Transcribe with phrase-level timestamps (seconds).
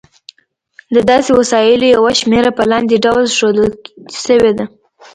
[0.93, 3.69] د داسې وسایلو یوه شمېره په لاندې ډول ښودل
[4.25, 4.65] شوې ده.